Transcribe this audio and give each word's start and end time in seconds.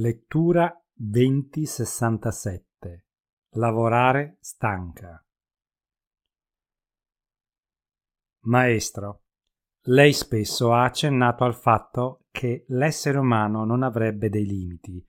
Lettura 0.00 0.72
2067 0.92 3.06
Lavorare 3.54 4.36
stanca 4.38 5.26
Maestro, 8.42 9.24
lei 9.86 10.12
spesso 10.12 10.72
ha 10.72 10.84
accennato 10.84 11.42
al 11.42 11.56
fatto 11.56 12.26
che 12.30 12.64
l'essere 12.68 13.18
umano 13.18 13.64
non 13.64 13.82
avrebbe 13.82 14.28
dei 14.28 14.46
limiti, 14.46 15.04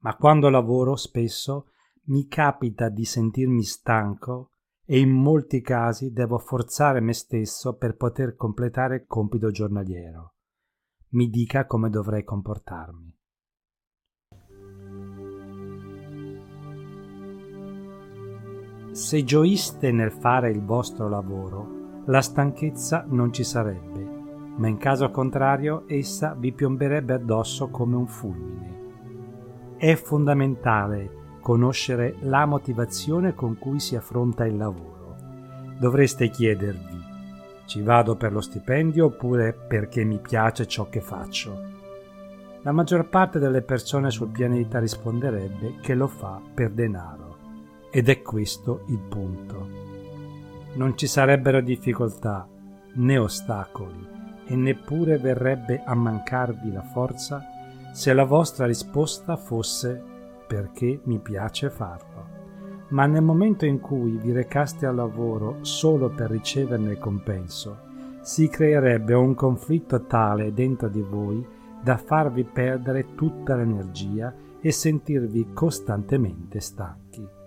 ma 0.00 0.14
quando 0.14 0.50
lavoro 0.50 0.94
spesso 0.94 1.70
mi 2.08 2.26
capita 2.26 2.90
di 2.90 3.06
sentirmi 3.06 3.62
stanco 3.62 4.56
e 4.84 4.98
in 4.98 5.08
molti 5.08 5.62
casi 5.62 6.12
devo 6.12 6.38
forzare 6.38 7.00
me 7.00 7.14
stesso 7.14 7.78
per 7.78 7.96
poter 7.96 8.36
completare 8.36 8.96
il 8.96 9.06
compito 9.06 9.50
giornaliero. 9.50 10.34
Mi 11.12 11.30
dica 11.30 11.64
come 11.64 11.88
dovrei 11.88 12.24
comportarmi. 12.24 13.17
Se 18.98 19.22
gioiste 19.22 19.92
nel 19.92 20.10
fare 20.10 20.50
il 20.50 20.60
vostro 20.60 21.08
lavoro, 21.08 22.02
la 22.06 22.20
stanchezza 22.20 23.04
non 23.06 23.32
ci 23.32 23.44
sarebbe, 23.44 24.04
ma 24.56 24.66
in 24.66 24.76
caso 24.76 25.08
contrario 25.12 25.84
essa 25.86 26.34
vi 26.36 26.50
piomberebbe 26.50 27.14
addosso 27.14 27.68
come 27.68 27.94
un 27.94 28.08
fulmine. 28.08 29.76
È 29.76 29.94
fondamentale 29.94 31.38
conoscere 31.40 32.16
la 32.22 32.44
motivazione 32.44 33.34
con 33.34 33.56
cui 33.56 33.78
si 33.78 33.94
affronta 33.94 34.44
il 34.44 34.56
lavoro. 34.56 35.14
Dovreste 35.78 36.28
chiedervi, 36.28 37.00
ci 37.66 37.82
vado 37.82 38.16
per 38.16 38.32
lo 38.32 38.40
stipendio 38.40 39.06
oppure 39.06 39.52
perché 39.52 40.02
mi 40.02 40.18
piace 40.18 40.66
ciò 40.66 40.88
che 40.88 41.00
faccio? 41.00 41.56
La 42.62 42.72
maggior 42.72 43.08
parte 43.08 43.38
delle 43.38 43.62
persone 43.62 44.10
sul 44.10 44.30
pianeta 44.30 44.80
risponderebbe 44.80 45.76
che 45.80 45.94
lo 45.94 46.08
fa 46.08 46.42
per 46.52 46.70
denaro. 46.70 47.27
Ed 47.90 48.10
è 48.10 48.20
questo 48.20 48.82
il 48.88 48.98
punto. 48.98 49.66
Non 50.74 50.96
ci 50.96 51.06
sarebbero 51.06 51.62
difficoltà 51.62 52.46
né 52.94 53.18
ostacoli 53.18 54.06
e 54.44 54.54
neppure 54.56 55.16
verrebbe 55.16 55.82
a 55.84 55.94
mancarvi 55.94 56.70
la 56.70 56.82
forza 56.82 57.42
se 57.92 58.12
la 58.12 58.24
vostra 58.24 58.66
risposta 58.66 59.36
fosse 59.36 60.02
perché 60.46 61.00
mi 61.04 61.18
piace 61.18 61.70
farlo. 61.70 62.36
Ma 62.88 63.06
nel 63.06 63.22
momento 63.22 63.64
in 63.64 63.80
cui 63.80 64.18
vi 64.18 64.32
recaste 64.32 64.84
al 64.84 64.94
lavoro 64.94 65.58
solo 65.62 66.10
per 66.10 66.30
riceverne 66.30 66.92
il 66.92 66.98
compenso, 66.98 67.86
si 68.20 68.48
creerebbe 68.48 69.14
un 69.14 69.34
conflitto 69.34 70.04
tale 70.04 70.52
dentro 70.52 70.88
di 70.88 71.00
voi 71.00 71.44
da 71.82 71.96
farvi 71.96 72.44
perdere 72.44 73.14
tutta 73.14 73.56
l'energia 73.56 74.34
e 74.60 74.70
sentirvi 74.72 75.52
costantemente 75.54 76.60
stanchi. 76.60 77.37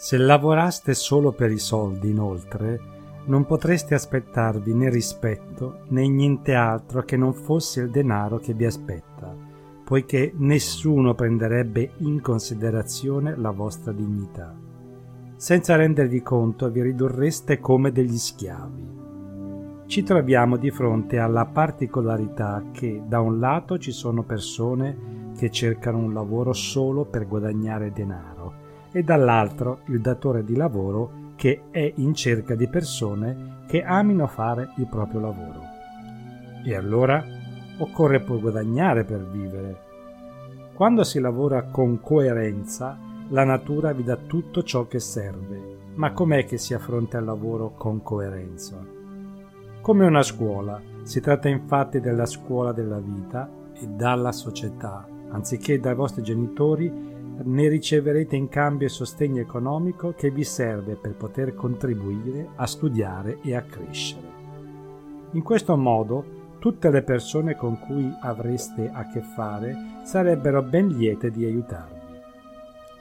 Se 0.00 0.16
lavoraste 0.16 0.94
solo 0.94 1.32
per 1.32 1.50
i 1.50 1.58
soldi, 1.58 2.10
inoltre, 2.10 2.80
non 3.24 3.44
potreste 3.46 3.96
aspettarvi 3.96 4.72
né 4.72 4.90
rispetto 4.90 5.80
né 5.88 6.06
niente 6.06 6.54
altro 6.54 7.02
che 7.02 7.16
non 7.16 7.34
fosse 7.34 7.80
il 7.80 7.90
denaro 7.90 8.38
che 8.38 8.54
vi 8.54 8.64
aspetta, 8.64 9.34
poiché 9.82 10.32
nessuno 10.36 11.16
prenderebbe 11.16 11.94
in 11.96 12.20
considerazione 12.20 13.36
la 13.36 13.50
vostra 13.50 13.90
dignità. 13.90 14.54
Senza 15.34 15.74
rendervi 15.74 16.22
conto 16.22 16.70
vi 16.70 16.80
ridurreste 16.80 17.58
come 17.58 17.90
degli 17.90 18.18
schiavi. 18.18 18.88
Ci 19.86 20.02
troviamo 20.04 20.56
di 20.58 20.70
fronte 20.70 21.18
alla 21.18 21.44
particolarità 21.44 22.66
che 22.70 23.02
da 23.04 23.18
un 23.18 23.40
lato 23.40 23.78
ci 23.78 23.90
sono 23.90 24.22
persone 24.22 25.32
che 25.36 25.50
cercano 25.50 25.98
un 25.98 26.14
lavoro 26.14 26.52
solo 26.52 27.04
per 27.04 27.26
guadagnare 27.26 27.90
denaro 27.90 28.37
e 28.92 29.02
dall'altro 29.02 29.80
il 29.86 30.00
datore 30.00 30.44
di 30.44 30.56
lavoro 30.56 31.26
che 31.36 31.64
è 31.70 31.92
in 31.96 32.14
cerca 32.14 32.54
di 32.54 32.68
persone 32.68 33.62
che 33.66 33.82
amino 33.82 34.26
fare 34.26 34.72
il 34.76 34.86
proprio 34.86 35.20
lavoro. 35.20 35.60
E 36.64 36.74
allora 36.74 37.24
occorre 37.78 38.20
pur 38.20 38.40
guadagnare 38.40 39.04
per 39.04 39.24
vivere. 39.28 39.86
Quando 40.74 41.04
si 41.04 41.20
lavora 41.20 41.64
con 41.64 42.00
coerenza, 42.00 42.98
la 43.28 43.44
natura 43.44 43.92
vi 43.92 44.04
dà 44.04 44.16
tutto 44.16 44.62
ciò 44.62 44.86
che 44.86 44.98
serve. 44.98 45.76
Ma 45.94 46.12
com'è 46.12 46.44
che 46.44 46.58
si 46.58 46.74
affronta 46.74 47.18
il 47.18 47.24
lavoro 47.24 47.74
con 47.76 48.02
coerenza? 48.02 48.78
Come 49.80 50.06
una 50.06 50.22
scuola, 50.22 50.80
si 51.02 51.20
tratta 51.20 51.48
infatti 51.48 52.00
della 52.00 52.26
scuola 52.26 52.72
della 52.72 53.00
vita 53.00 53.48
e 53.72 53.86
dalla 53.86 54.32
società, 54.32 55.06
anziché 55.30 55.80
dai 55.80 55.94
vostri 55.94 56.22
genitori 56.22 57.17
ne 57.44 57.68
riceverete 57.68 58.36
in 58.36 58.48
cambio 58.48 58.86
il 58.86 58.92
sostegno 58.92 59.40
economico 59.40 60.12
che 60.16 60.30
vi 60.30 60.44
serve 60.44 60.96
per 60.96 61.14
poter 61.14 61.54
contribuire 61.54 62.48
a 62.56 62.66
studiare 62.66 63.38
e 63.42 63.54
a 63.54 63.62
crescere. 63.62 64.26
In 65.32 65.42
questo 65.42 65.76
modo 65.76 66.36
tutte 66.58 66.90
le 66.90 67.02
persone 67.02 67.54
con 67.54 67.78
cui 67.78 68.12
avreste 68.20 68.90
a 68.92 69.08
che 69.08 69.20
fare 69.20 70.00
sarebbero 70.04 70.62
ben 70.62 70.88
liete 70.88 71.30
di 71.30 71.44
aiutarvi. 71.44 71.96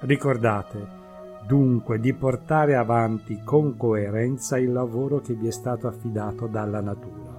Ricordate 0.00 1.04
dunque 1.46 1.98
di 2.00 2.12
portare 2.12 2.74
avanti 2.74 3.40
con 3.42 3.76
coerenza 3.76 4.58
il 4.58 4.72
lavoro 4.72 5.20
che 5.20 5.34
vi 5.34 5.46
è 5.46 5.52
stato 5.52 5.86
affidato 5.86 6.46
dalla 6.46 6.80
natura, 6.80 7.32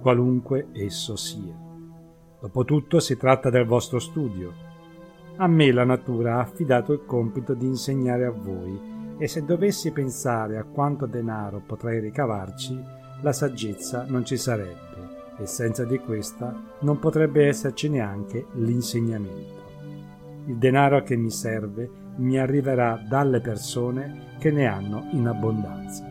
qualunque 0.00 0.68
esso 0.72 1.16
sia. 1.16 1.54
Dopotutto 2.38 3.00
si 3.00 3.16
tratta 3.16 3.50
del 3.50 3.64
vostro 3.64 3.98
studio 3.98 4.65
a 5.38 5.46
me 5.46 5.70
la 5.70 5.84
natura 5.84 6.36
ha 6.36 6.40
affidato 6.40 6.92
il 6.92 7.04
compito 7.04 7.52
di 7.52 7.66
insegnare 7.66 8.24
a 8.24 8.30
voi 8.30 9.14
e 9.18 9.28
se 9.28 9.44
dovessi 9.44 9.90
pensare 9.90 10.56
a 10.56 10.64
quanto 10.64 11.04
denaro 11.04 11.62
potrei 11.64 12.00
ricavarci, 12.00 12.82
la 13.20 13.32
saggezza 13.32 14.04
non 14.08 14.24
ci 14.24 14.38
sarebbe 14.38 14.84
e 15.38 15.46
senza 15.46 15.84
di 15.84 15.98
questa 15.98 16.54
non 16.80 16.98
potrebbe 16.98 17.46
esserci 17.46 17.90
neanche 17.90 18.46
l'insegnamento. 18.52 19.64
Il 20.46 20.56
denaro 20.56 21.02
che 21.02 21.16
mi 21.16 21.30
serve 21.30 21.90
mi 22.16 22.38
arriverà 22.38 23.02
dalle 23.06 23.40
persone 23.40 24.36
che 24.38 24.50
ne 24.50 24.66
hanno 24.66 25.08
in 25.12 25.26
abbondanza. 25.26 26.04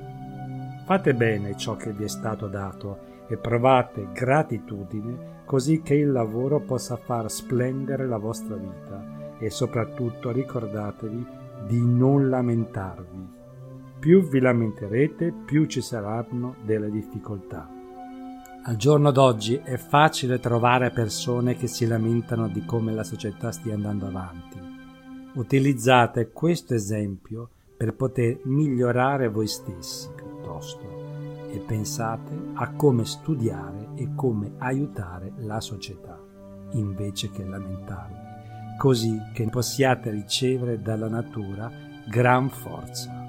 Fate 0.85 1.15
bene 1.15 1.57
ciò 1.57 1.75
che 1.75 1.91
vi 1.93 2.03
è 2.03 2.07
stato 2.07 2.47
dato 2.47 3.13
e 3.27 3.37
provate 3.37 4.09
gratitudine 4.13 5.33
così 5.45 5.81
che 5.81 5.95
il 5.95 6.11
lavoro 6.11 6.59
possa 6.59 6.95
far 6.95 7.31
splendere 7.31 8.05
la 8.05 8.17
vostra 8.17 8.55
vita 8.55 9.14
e 9.45 9.51
soprattutto 9.51 10.31
ricordatevi 10.31 11.25
di 11.67 11.79
non 11.79 12.29
lamentarvi. 12.29 13.33
Più 13.99 14.27
vi 14.27 14.39
lamenterete, 14.39 15.31
più 15.45 15.65
ci 15.65 15.81
saranno 15.81 16.55
delle 16.63 16.89
difficoltà. 16.89 17.69
Al 18.63 18.75
giorno 18.75 19.11
d'oggi 19.11 19.61
è 19.63 19.77
facile 19.77 20.39
trovare 20.39 20.89
persone 20.89 21.55
che 21.55 21.67
si 21.67 21.85
lamentano 21.85 22.47
di 22.47 22.65
come 22.65 22.91
la 22.91 23.03
società 23.03 23.51
stia 23.51 23.75
andando 23.75 24.07
avanti. 24.07 24.59
Utilizzate 25.33 26.31
questo 26.31 26.73
esempio 26.73 27.49
per 27.77 27.93
poter 27.93 28.39
migliorare 28.45 29.27
voi 29.29 29.47
stessi 29.47 30.09
piuttosto 30.15 31.03
e 31.51 31.59
pensate 31.59 32.31
a 32.55 32.71
come 32.71 33.05
studiare 33.05 33.89
e 33.93 34.09
come 34.15 34.53
aiutare 34.57 35.33
la 35.37 35.61
società 35.61 36.19
invece 36.71 37.29
che 37.29 37.45
lamentarvi 37.45 38.24
così 38.77 39.21
che 39.33 39.47
possiate 39.49 40.09
ricevere 40.09 40.81
dalla 40.81 41.07
natura 41.07 41.71
gran 42.07 42.49
forza. 42.49 43.24